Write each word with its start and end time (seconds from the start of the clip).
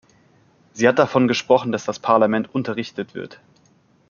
Sie 0.73 0.87
hat 0.87 0.97
davon 0.97 1.27
gesprochen, 1.27 1.71
dass 1.71 1.85
das 1.85 1.99
Parlament 1.99 2.51
unterrichtet 2.55 3.13
wird. 3.13 3.39